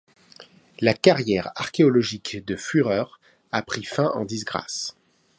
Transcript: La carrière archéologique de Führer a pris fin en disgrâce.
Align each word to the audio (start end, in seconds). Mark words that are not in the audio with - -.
La 0.79 0.95
carrière 0.95 1.51
archéologique 1.55 2.43
de 2.43 2.55
Führer 2.55 3.05
a 3.51 3.61
pris 3.61 3.83
fin 3.83 4.07
en 4.15 4.25
disgrâce. 4.25 4.95